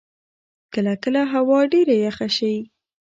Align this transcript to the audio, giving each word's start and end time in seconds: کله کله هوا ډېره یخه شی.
کله 0.73 0.93
کله 1.03 1.21
هوا 1.33 1.59
ډېره 1.71 1.95
یخه 2.05 2.27
شی. 2.37 2.55